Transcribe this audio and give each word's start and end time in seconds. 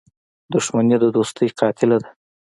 •دښمني 0.53 0.97
د 1.03 1.05
دوستۍ 1.15 1.47
قاتله 1.59 1.97
ده. 2.03 2.09